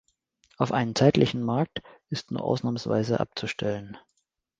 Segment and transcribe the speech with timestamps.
[0.57, 3.99] Auf einen zeitlichen Markt ist nur ausnahmsweise abzustellen.